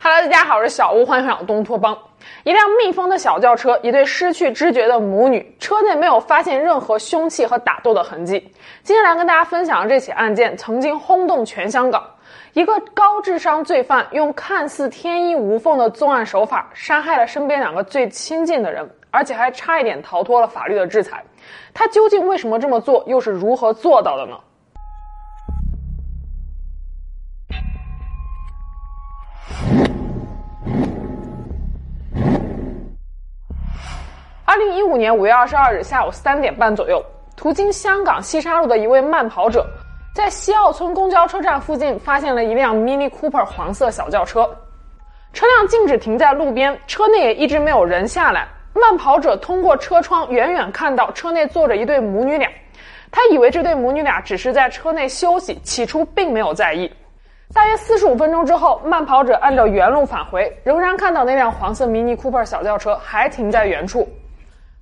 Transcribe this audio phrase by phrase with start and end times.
[0.00, 1.98] Hello，大家好，我是小屋，欢迎回到东托邦。
[2.44, 8.38] 一辆密封的小轿车，一对失去知觉的母女，车内没有发现任何凶器和打斗的痕迹。
[8.84, 12.00] 今天来跟大家分享的这起案件，曾经轰动全香港。
[12.52, 21.24] 一个高智商罪犯用看似天衣无缝的作案手法，杀害了身边两个最亲近的人，而且还差一点逃脱了法律的制裁。
[21.74, 24.38] 他究竟为什么这么做，又是如何做到的呢？
[34.48, 37.04] 二零一五年五月二十二日下午三点半左右，
[37.36, 39.62] 途经香港西沙路的一位慢跑者，
[40.14, 44.48] 在西澳村公交车站附近发现了一辆 Mini Cooper 黄色小轿车，
[45.34, 48.48] 车辆静止停在路边，车内也一直没有人下来。
[48.72, 52.48] 慢跑者通过车窗远远看到车内坐着一对母女俩，
[53.10, 56.90] 他以为这对母女俩只是在车内休息，起初并没有在意。
[57.52, 64.08] 大约四十五分钟之后，慢跑者按照原路返回，仍然看到那辆黄色 Mini Cooper 小轿车还停在原处。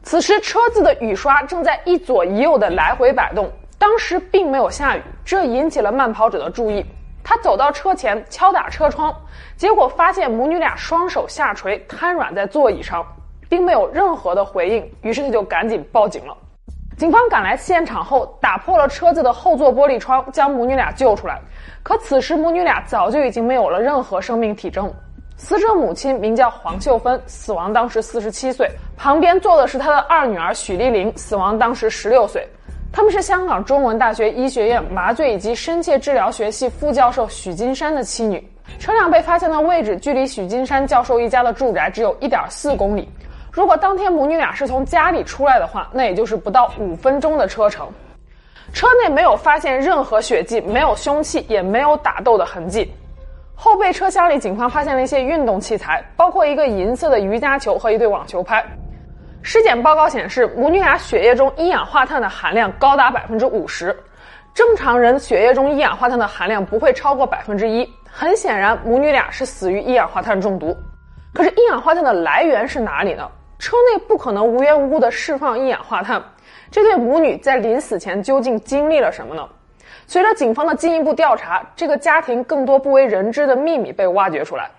[0.06, 3.50] 此时，车子的雨刷正在一左一右的来回摆动。
[3.76, 6.86] 当时并没有下雨，这引起了慢跑者的注意。
[7.24, 9.12] 他走到车前，敲打车窗，
[9.56, 13.04] 结果发现母女俩双手下垂，瘫软在座椅上，
[13.48, 14.88] 并没有任何的回应。
[15.02, 16.36] 于是他就赶紧报警了。
[16.96, 21.40] 警方赶来现场后，打破了车子的后座玻璃窗，将母女俩救出来。
[21.82, 24.88] 可此时，母女俩早就已经没有了任何生命体征。
[25.36, 28.70] 死者母亲名叫黄秀芬，死亡当时四十七岁。
[28.96, 32.46] 旁边坐的是她的二女儿许丽玲，死亡当时十六岁。
[32.90, 38.42] 他们是香港中文大学医学院麻醉以及深切治疗学系副教授许金山的妻女。
[38.78, 43.06] 车辆被发现的位置距离许金山教授一家的住宅只有一点四公里。
[43.52, 47.86] 如果当天母女俩是从家里出来的话，那也就是不到五分钟的车程。
[48.72, 52.90] 车内没有发现任何血迹，没有凶器，也没有打斗的痕迹。
[53.58, 58.62] 后备车厢里，警方发现了一些运动器材，包括一个银色的瑜伽球和一对网球拍。
[59.40, 63.96] 尸检报告显示，母女俩血液中一氧化碳的含量高达百分之五十。
[64.52, 67.90] 正常人血液中一氧化碳的含量不会超过百分之一。
[68.10, 70.76] 很显然，母女俩是死于一氧化碳中毒。
[71.32, 73.26] 可是，一氧化碳的来源是哪里呢？
[73.58, 76.22] 车内不可能无缘无故的释放一氧化碳。
[76.70, 79.48] 这对母女在临死前究竟经历了什么呢？
[80.06, 84.70] 随着警方的进一步调查，这个家庭更多不为人知的秘密被挖掘出来。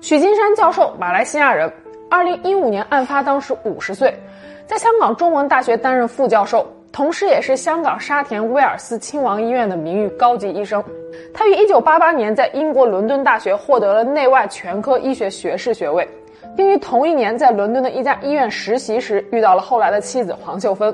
[0.00, 1.72] 许金山教授，马来西亚人，
[2.10, 4.12] 二零一五年案发当时五十岁，
[4.66, 10.82] 在香港中文大学担任副教授，同时也是香港沙田威尔斯亲王医院的名誉高级医生。
[11.32, 16.08] 他于一九八八年在英国伦敦大学获得了内外全科医学学士学位。
[16.56, 20.92] 并于同一年在伦敦的一家医院实习时遇到了后来的妻子黄秀芬。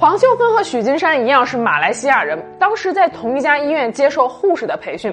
[0.00, 5.12] 黄秀芬和许金山一样是马来西亚人，当时在同一家医院接受护士的培训。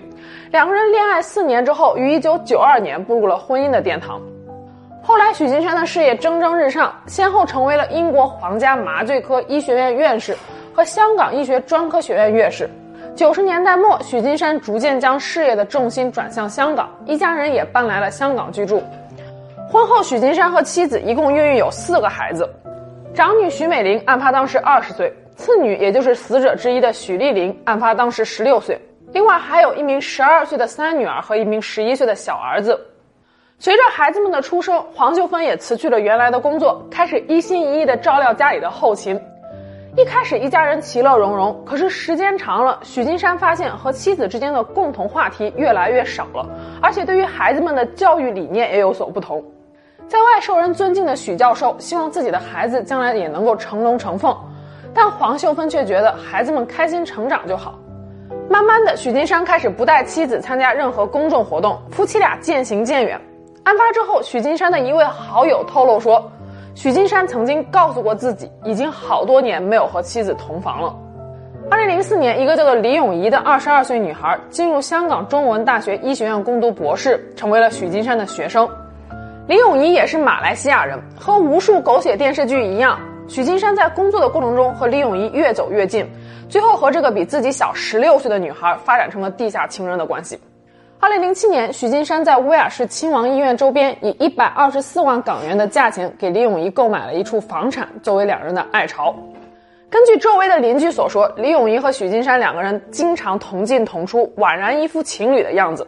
[0.52, 4.22] 两个人恋爱四年之后，于1992年步入了婚姻的殿堂。
[5.02, 10.38] 后来，许金山的事业蒸蒸日上，先后成为了英国皇家麻醉科医学院院士
[10.72, 12.70] 和香港医学专科学院院士。
[13.16, 18.84] 九十年代末，许金山逐渐将事业的重心转向香港，一家人也搬来了香港居住。
[19.68, 22.48] 婚后，许金山和妻子一共孕育有四个孩子，
[23.16, 28.78] 长女许美玲案发当时二十岁，次女也就是死者之一的许丽玲案发当时十六岁，
[29.14, 32.78] 另外还有一名十二岁的三女儿和一名十一岁的小儿子。
[33.58, 39.18] 随着孩子们的出生，黄秀芬也辞去了原来的工作，开始一心一意地照料家里的后勤。
[39.96, 46.46] 一开始一家人其乐融融，可是时间长了，许金山发现和妻子之间的共同话题越来越少了，
[46.82, 49.42] 而且对于孩子们的教育理念也有所不同。
[50.08, 54.36] 在外受人尊敬的许教授希望自己的孩子将来也能够成龙成凤，
[54.94, 57.80] 但黄秀芬却觉得孩子们开心成长就好。
[58.50, 63.20] 慢慢的，许金山开始不带妻子参加任何公众活动，夫妻俩渐行渐远。
[63.64, 66.32] 案发之后，许金山的一位好友透露说。
[66.76, 70.94] 许金山曾经告诉过自己，已经好多年没有和妻子同房了。
[71.72, 78.70] 二零零四年，一个叫做李咏仪的二十二岁女孩进入香港中文大学医学院攻读博士，成为了许金山的学生。
[79.48, 86.04] 李咏仪也是马来西亚人，和无数狗血电视剧一样，许金山在工作的过程中和李咏仪越走越近，
[86.50, 90.40] 最后和这个比自己小十六岁的女孩发展成了地下情人的关系。
[91.00, 99.16] 二零零七年，许金山在威尔士亲王医院周边以一百二十四万港元的价钱给李咏仪购买了一处房产，作为两人的爱巢。
[99.92, 105.86] 根据周围的邻居所说，李咏仪和许金山两个人经常同进同出，宛然一副情侣的样子。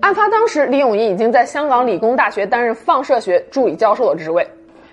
[0.00, 4.44] 案发当时，李咏仪已经在香港理工大学担任放射学助理教授的职位，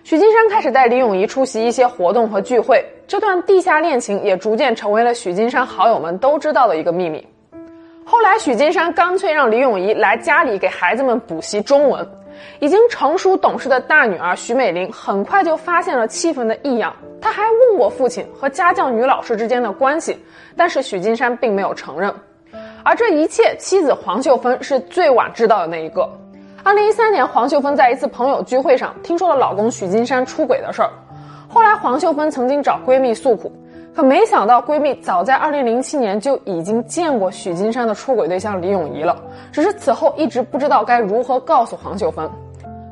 [0.03, 2.83] 许金山开始带李咏仪出席一些活动和聚会。
[3.07, 7.25] 这段地下恋情也逐渐成为了许金山好友们都知道的一个秘密。
[8.05, 12.07] 后来，许金山干脆让李咏仪来家里给孩子们补习中文。
[12.59, 20.17] 已经成熟懂事的大女儿许美玲很快就发现了气氛的异样，她还问过父亲和家教女老师之间的关系，
[20.57, 22.13] 但是许金山并没有承认。
[22.83, 26.07] 而这一切，妻子黄秀芬是最晚知道的那一个。
[26.63, 30.89] 二零一三年，黄秀芬在一次朋友聚会上听说了老公许金山出轨的事儿，
[31.47, 33.51] 后来黄秀芬曾经找闺蜜诉苦。
[33.95, 39.15] 可没想到，闺蜜早在二零零七年就已经见过许金山的出轨对象李咏仪了，
[39.51, 42.29] 只是此后一直不知道该如何告诉黄秀芬。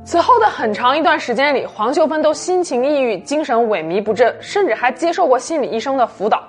[0.05, 6.43] 此后的很长一段时间里，黄秀芬都心情抑郁、精神萎靡不振，甚至还接受过心理医生的辅导。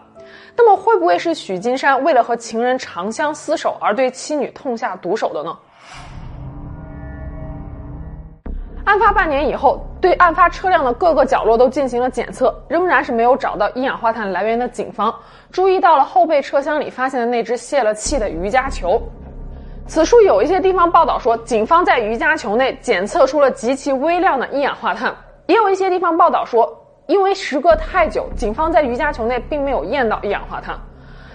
[0.56, 5.56] 那么，会不会是许金山为了和情人长相厮守而对妻女痛下毒手的呢？
[8.84, 15.14] 案发半年以后，对案发车辆的各个角落都进行了检测，仍然是没有找到一氧化碳来源的警方，
[15.50, 19.00] 注意到了后备车厢里发现的那只泄了气的瑜伽球。
[19.86, 25.14] 此处有一些地方报道说，警方在瑜伽球内检测出了极其微量的一氧化碳，
[25.46, 26.81] 也有一些地方报道说，
[27.12, 30.74] 因为时隔太久，警方在瑜伽球内并没有验到一氧化碳。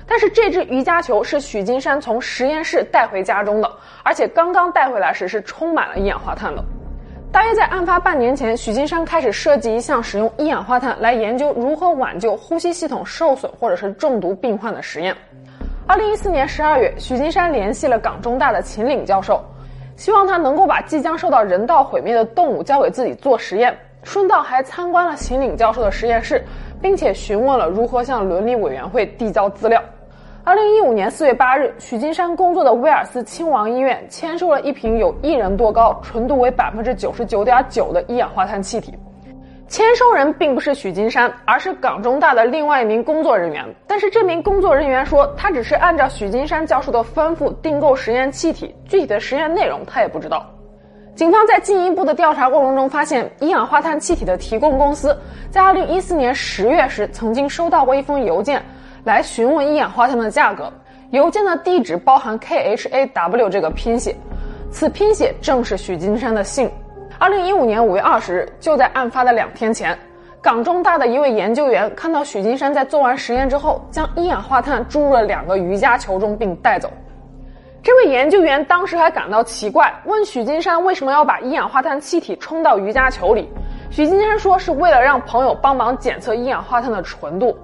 [0.07, 3.71] 但是这只瑜伽球是许金山从实验室带回家中的，
[4.01, 6.63] 而且刚刚带回来时是充满了一氧化碳的。
[7.31, 15.15] 大约在案发半年前，许金山开始设计一项使用一氧化碳来研究如何挽救呼吸系统受损或者是中毒病患的实验。
[15.85, 19.45] 二零一四年十二月，许金山联系了港中大的秦岭教授，
[19.95, 23.77] 希望他能够把即将受到人道毁灭的动物交给自己做实验，
[24.07, 26.41] 顺道还参观了秦岭教授的实验室，
[26.81, 29.83] 并且询问了如何向伦理委员会递交资料。
[30.45, 38.93] 二零一五年四月八日，许金山工作的威尔斯亲王医院签收了一瓶有一人多高、纯度为百分之九十九点九的一氧化碳气体。
[39.67, 43.65] 签收人并不是许金山，而是港中大的另外一名工作人员。
[43.85, 50.49] 但是这名工作人员说，他只是按照许金山教授的吩咐订购实验气体，具体的实验内容他也不知道。
[51.17, 55.17] 警方在进一步的调查过程中发现，一氧化碳气体的提供公司
[55.49, 58.61] 在二零一四年十月时曾经收到过一封邮件。
[59.03, 60.71] 来询问一氧化碳的价格，
[61.09, 64.15] 邮件的地址包含 K H A W 这个拼写，
[64.69, 66.69] 此拼写正是许金山的姓。
[67.17, 69.97] 二零一五年五月二十日，就在案发的两天前，
[70.39, 76.91] 港中大的一位研究员看到许金山在做完实验之后，将一氧化碳注入了两个瑜伽球中并带走。
[77.87, 83.47] 这位研究员当时还感到奇怪，问许金山为什么要把一氧化碳气体冲到瑜伽球里。
[83.89, 87.57] 许金山说是为了让朋友帮忙检测一氧化碳的纯度。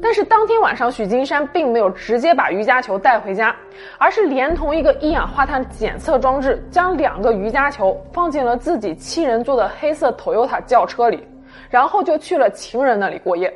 [0.00, 3.54] 但是当天晚上，许金山并没有直接把瑜伽球带回家，
[3.98, 11.22] 而是连同一个一氧化碳检测装置，将两个瑜伽球放进了自己七人座的黑色 Toyota 轿车里，
[11.68, 13.52] 然后就去了情人那里过夜。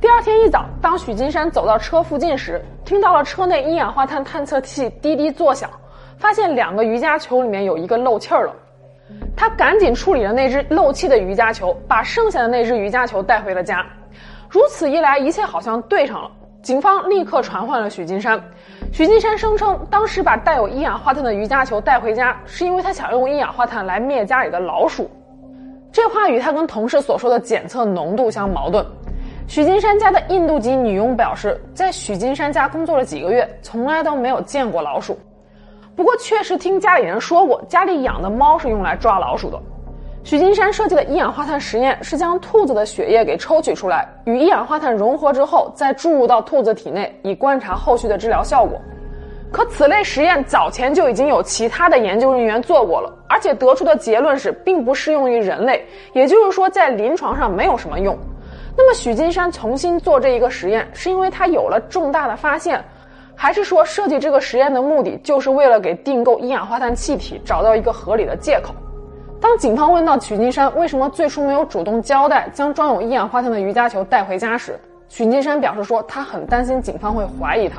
[0.00, 5.68] 第二天一早，当许金山走到车附近时，听到了车内一氧化碳探测器滴滴作响，
[6.16, 8.54] 发现两个瑜伽球里面有一个漏气儿了。
[9.36, 13.84] 他赶紧处理了那只漏气的瑜伽球，把剩下的那只瑜伽球带回了家。
[14.48, 16.30] 如此一来，一切好像对上了。
[16.62, 18.40] 警方立刻传唤了许金山。
[18.92, 25.10] 许金山声称，当时把带有一氧化碳的瑜伽球带回家，是因为他想用一氧化碳来灭家里的老鼠。
[25.90, 28.86] 这话与他跟同事所说的检测浓度相矛盾。
[29.48, 35.18] 许金山家的印度籍女佣表示，在许金山家工作了几个月，从来都没有见过老鼠。
[35.96, 39.58] 不过，确实听家里人说过，家里养的猫是用来抓老鼠的。
[40.22, 48.78] 许金山设计的一氧化碳实验是将兔子的血液给抽取出来，与一氧化碳融合之后，再注入到兔子体内，以观察后续的治疗效果。
[49.50, 58.14] 可此类实验早前就已经有其他的研究人员做过了，而且得出的结论是并不适用于人类，也就是说在临床上没有什么用。
[58.80, 62.82] 那么许金山重新做这一个实验，是因为他有了重大的发现，
[63.34, 68.72] 还是说设计这个实验的目的就是为了给订购一氧化碳气体找到一个合理的借口？
[69.40, 77.78] 当警方问到许金山为什么最初没有主动交代将装有一氧化碳的瑜伽球带回家时，许金山表示说他很担心警方会怀疑他。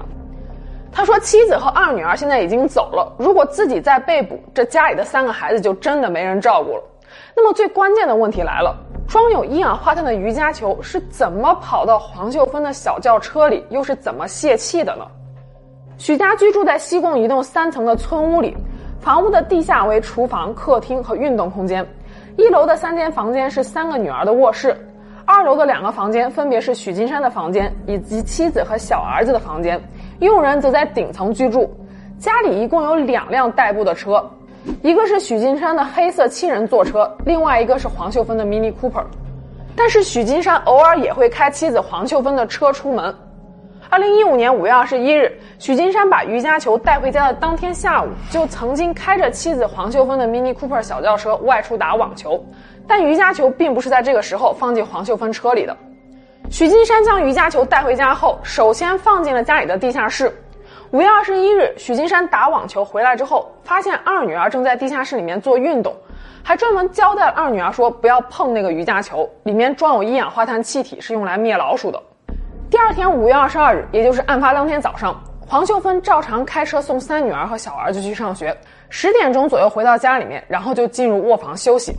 [0.92, 6.84] 他说妻子和二女儿现在已经走了，如果自己再被捕，这家里的三个孩子就真的没人照顾了。
[7.38, 8.76] 那么最关键的问题来了：
[9.10, 15.04] 装有一氧化碳的瑜伽球是怎么跑到黄秀芬的小轿车里，又是怎么泄气的呢？
[15.98, 18.56] 许家居住在西贡一栋三层的村屋里。
[19.00, 21.84] 房屋的地下为厨房、客厅和运动空间，
[22.38, 24.78] 一楼的三间房间是三个女儿的卧室，
[25.26, 29.82] 二楼的两个房间分别是许金山的房间以及妻子和小儿子的房间，
[30.20, 31.74] 佣人则在顶层居住。
[32.20, 34.24] 家里一共有两辆代步的车，
[34.82, 39.04] 一个是许金山的黑色七人座车，另外一个是黄秀芬的 Mini Cooper。
[39.76, 43.14] 但是许金山偶尔也会开妻子黄秀芬的车出门。
[43.90, 52.44] 二零一五年五月二十一日，许金山把瑜伽球带回家的当天下午，就曾经开着妻子黄秀芬的 Mini Cooper 小轿车外出打网球，
[52.88, 55.76] 但瑜伽球并不是在这个时候放进黄秀芬车里的。
[56.52, 60.32] 许金山将瑜伽球带回家后，首先放进了家里的地下室。
[60.92, 65.96] 五月二十一日，许金山打网球回来之后，发现二女儿正在地下室里面做运动，
[66.44, 72.02] 还专门交代二女儿说不要碰那个瑜伽球，里面装有一氧化碳气体，是用来灭老鼠的。
[72.72, 75.16] 第二天五月二十二日，也就是案发当天早上，
[75.48, 78.56] 黄秀芬照常开车送三女儿和小儿子去上学。
[78.90, 81.94] 十点钟左右回到家里面，然后就进入卧房休息。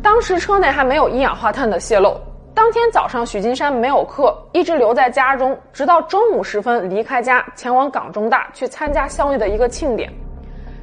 [0.00, 2.20] 当时车内还没有一氧化碳的泄漏。
[2.54, 10.12] 当天早上，许金山没有课，一直留在家中，直到中午时分离开家，前往港中大去参加校内的一个庆典。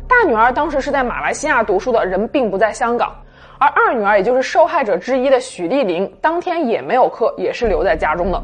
[0.07, 3.15] 大女儿当时是在马来西亚读书的，人并不在香港。
[3.59, 8.41] 而二女儿，也就是受害者之一的许丽玲，当天也没有课，也是留在家中的。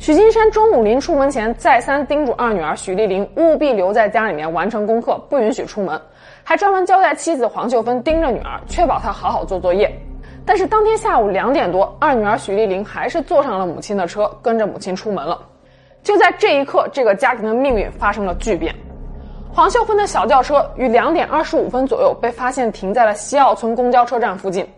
[0.00, 6.00] 许金山中午临出门前，再三叮嘱二女儿许丽玲务必留在家里面完成功课，不允许出门，
[6.42, 9.94] 还专门交代妻子黄秀芬盯着女儿，确保她好好做作业。
[10.50, 15.40] 但是当天下午两点多，二女儿许丽玲还是坐上了母亲的车，跟着母亲出门了。
[16.02, 18.74] 就在这一刻，这个家庭的命运发生了巨变。
[19.54, 24.68] 黄秀芬的小轿车于两点二十五分左右被发现停在了西澳村公交车站附近。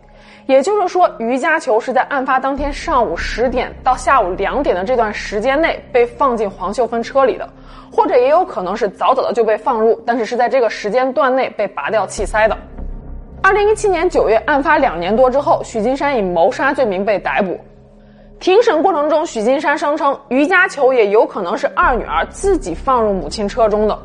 [0.45, 7.49] 也就是说，瑜伽球是在案发当天上午十点到下午两点的这段时间内被放进黄秀芬车里的，
[7.91, 12.55] 或者也有可能是早早的就被放入，但是是在这个时间段内被拔掉气塞的。
[13.43, 17.59] 二零一七年九月，案发两年多之后，许金山以谋杀罪名被逮捕。
[18.39, 23.99] 庭审过程中，许金山声称瑜伽球也有可能是二女儿自己放入母亲车中的，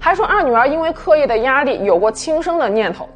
[0.00, 3.06] 还说二女儿因为课业的压力有过轻生的念头。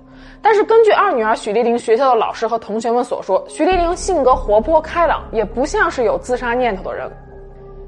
[0.43, 7.11] 但是根据二女儿许丽玲学校的老师和同学们所说，许丽玲性格活泼开朗，也不像是有自杀念头的人。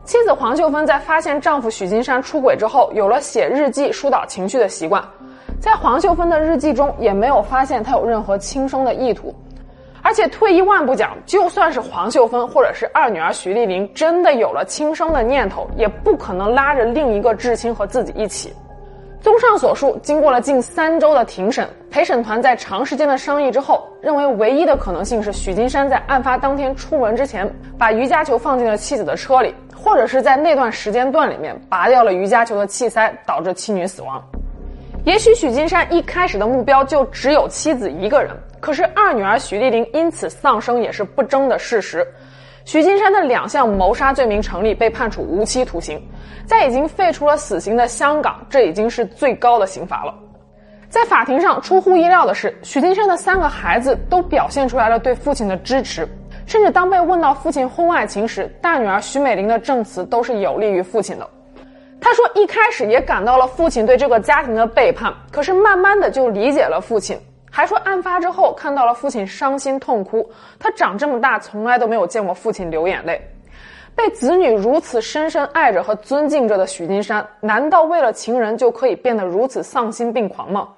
[0.04, 5.04] 妻子黄秀芬在发现丈夫许金山出轨之后，有了写日记疏导情绪的习惯。
[5.64, 9.34] 在黄秀芬的日记中，也没有发现她有任何轻生的意图。
[10.02, 18.52] 而且退一万步讲，就算是黄秀芬或者是二女儿许丽玲真的有了轻生的念头，也不可能拉着另一个至亲和自己一起。
[19.22, 34.22] 综上所述，经过了近三周的庭审，陪审团在长时间的商议之后，认为唯一的可能性是许金山在案发当天出门之前，把瑜伽球放进了妻子的车里，或者是在那段时间段里面拔掉了瑜伽球的气塞，导致妻女死亡。
[35.04, 42.06] 也许许金山一开始的目标就只有妻子一个人，可是二女儿许丽玲因此丧生也是不争的事实。
[42.64, 46.02] 许金山的两项谋杀罪名成立，被判处无期徒刑。
[46.46, 50.14] 在已经废除了死刑的香港，这已经是最高的刑罚了。
[50.88, 56.08] 在法庭上，出乎意料的是，许金山的三个孩子都表现出来了对父亲的支持，
[56.46, 61.28] 甚至当被问到父亲婚外情时，大女儿许美玲的证词都是有利于父亲的。
[62.04, 67.18] 他说，一开始也感到了父亲对这个家庭的背叛，可是慢慢的就理解了父亲。
[67.50, 73.18] 还说案发之后看到了父亲伤心痛哭，他长这么大从来都没有见过父亲流眼泪。
[73.96, 80.68] 被子女如此深深爱着和尊敬着的许金山，难道为了情人就可以变得如此丧心病狂吗？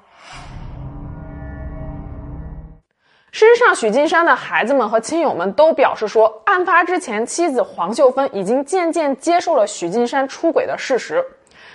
[3.39, 11.23] 事实上，许金山的孩子们和亲友们都表示说，案发之前，妻子黄秀芬已经渐渐接受了许金山出轨的事实。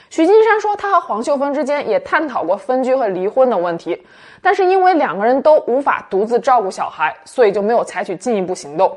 [0.10, 4.04] 许金山说，他和黄秀芬之间也探讨过分居和离婚的问题，
[4.42, 8.92] 但是因为两个人都无法独自照顾小孩，所以就没有采取进一步行动。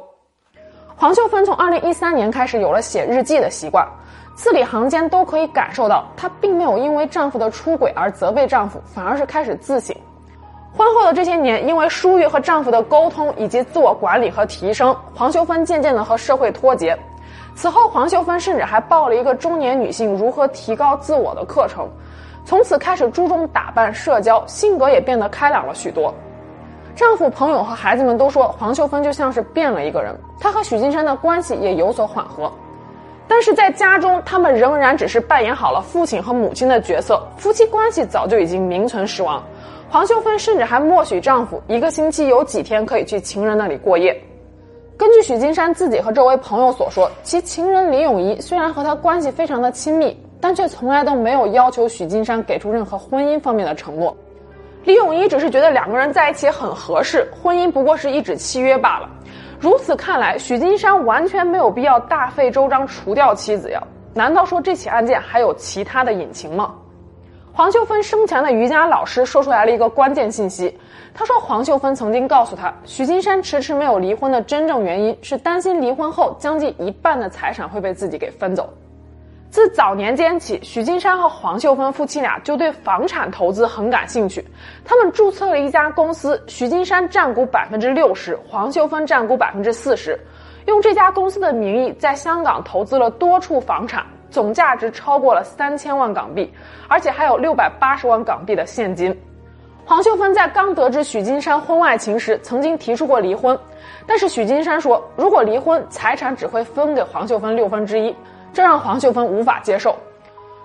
[0.97, 3.87] 黄秀芬从二零一三年开始有了写日记的习惯，
[4.35, 9.94] 字里行间都可以感受到，她并没有因为丈夫的出轨而责备丈夫，反而是开始自省。
[10.76, 16.99] 婚后的这些年，因为疏于和丈夫的沟通以及自我管理和提升，黄秀芬渐渐的和社会脱节。
[17.54, 21.88] 此后，黄秀芬甚至还报了一个中年女性如何提高自我的课程，
[22.45, 26.12] 从此开始注重打扮、社交，性格也变得开朗了许多。
[26.97, 30.12] 丈夫、朋友和孩子们都说，黄秀芬就像是变了一个人。
[30.40, 32.50] 她和许金山的关系也有所缓和，
[33.28, 39.40] 但是在家中，他们仍然只是扮演好了父亲和母亲的角色，夫妻关系早就已经名存实亡。
[39.88, 44.17] 黄秀芬甚至还默许丈夫一个星期有几天可以去情人那里过夜。
[44.97, 54.17] 根据许金山自己和周围朋友所说，其情人李永仪虽然和他关系非常的亲密，但却从来都没有要求许金山给出任何婚姻方面的承诺。
[54.85, 59.09] 李永仪只是觉得两个人在一起很合适，婚姻不过是一纸契约罢了。
[59.59, 63.83] 如此看来，许金山完全没有必要大费周章除掉妻子呀？
[64.12, 66.75] 难道说这起案件还有其他的隐情吗？
[67.56, 70.76] 黄秀芬生前的瑜伽老师说出来了一个关键信息。
[71.14, 78.68] 他说，黄秀芬曾经告诉他，许金山迟迟没有离婚的真正原因是担心离婚后将近一半的财产会被自己给分走。
[79.50, 84.44] 自早年间起，许金山和黄秀芬夫妻俩就对房产投资很感兴趣。
[84.84, 90.18] 他们注册了一家公司，许金山占股百分之六十，黄秀芬占股百分之四十，
[90.66, 94.04] 用这家公司的名义在香港投资了多处房产，
[94.35, 96.53] 总价值超过了三千万港币，
[96.88, 99.17] 而且还有六百八十万港币的现金。
[99.85, 103.57] 黄秀芬在刚得知许金山婚外情时，曾经提出过离婚，
[104.09, 108.12] 但是许金山说，如果离婚，财产只会分给黄秀芬六分之一。
[108.53, 109.95] 这让黄秀芬无法接受，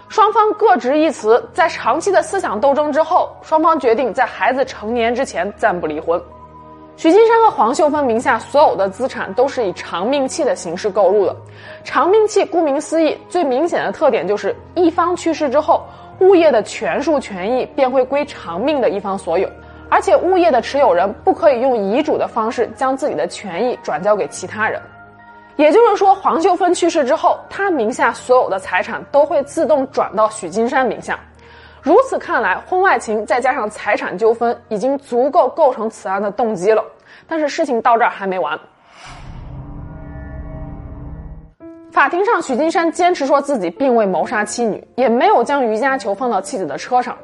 [0.08, 6.20] 双方各执一词，在长期的思想斗争之后，双方决定在孩子成年之前暂不离婚。
[7.00, 11.34] 许金山和黄秀芬名下所有的资产都是以长命器的形式购入的。
[11.82, 15.86] 长命器顾名思义，最明显的特点就是一方去世之后，
[16.20, 19.50] 物业的权属权益便会归长命的一方所有，
[19.88, 24.82] 而且物业的持有人不可以用遗嘱的方式将自己的权益转交给其他人。
[25.56, 31.18] 也就是说，黄秀芬去世之后，她名下所有的财产都会自动转到许金山名下。
[31.82, 36.84] 如此看来，婚外情再加上财产纠纷，已经足够构成此案的动机了。
[37.28, 38.60] 但是事情到这儿还没完。
[41.92, 47.18] 法庭上，许金山坚持说自己并未谋杀妻女，也没有将瑜伽球放到妻子的车上。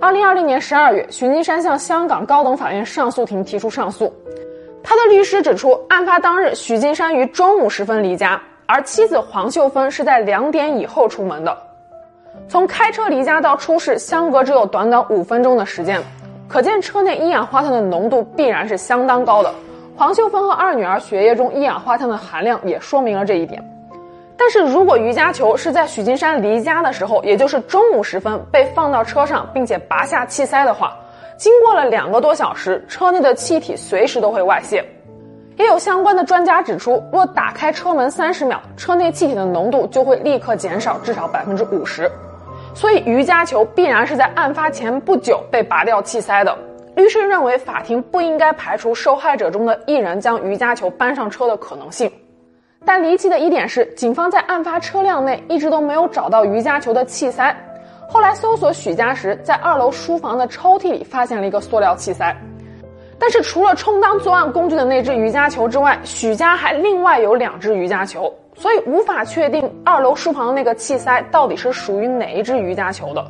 [0.00, 4.12] 二零二零年十二月，许金山向香港高等法院上诉庭提出上诉。
[4.82, 11.56] 他的律师指出，案发当日，许金山于中午时分离家，而妻子黄秀芬是在两点以后出门的。
[12.48, 16.00] 从开车离家到出事，相隔只有短短五分钟的时间，
[16.48, 19.52] 可见车内一氧化碳的浓度必然是相当高的。
[19.96, 23.62] 黄秀芬和二女儿血液中一氧化碳的含量也说明了这一点。
[24.36, 30.96] 但是如果瑜伽球是在许金山离家的时候，也就是中午时分被放到车上，并且拔下气塞的话，
[31.36, 34.84] 经过了两个多小时，车内的气体随时都会外泄。
[35.56, 42.10] 也有相关的专家指出，若打开车门三十秒，车内气体的浓度就会立刻减少至少百分之五十。
[42.74, 46.56] 所以瑜伽球必然是在案发前不久被拔掉气塞的。
[46.96, 52.10] 律师认为，法庭不应该排除受害者中的一人将瑜伽球搬上车的可能性。
[52.84, 57.54] 但离奇的一点是，警方在案发车辆内一直都没有找到瑜伽球的气塞。
[58.08, 62.36] 后来搜索许家时，在二楼书房的抽屉里发现了一个塑料气塞，
[63.22, 73.24] 但是除了充当作案工具的那只瑜伽球之外，许家还另外有两只瑜伽球，所以无法确定二楼书房的那个气塞到底是属于哪一只瑜伽球的。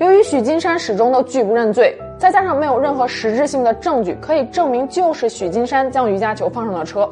[0.00, 7.10] 由于许金山始终都拒不认罪，再加上没有任何实质性的证据可以证明就是许金山将瑜伽球放上了车，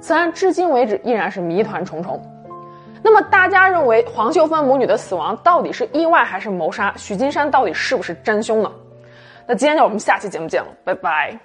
[0.00, 2.18] 此案至今为止依然是谜团重重。
[3.02, 6.94] 那么大家认为黄秀芬母女的死亡到底是意外还是谋杀？
[6.96, 8.72] 许金山到底是不是真凶呢？
[9.46, 11.38] 那今天就我们下期节目见了，拜拜。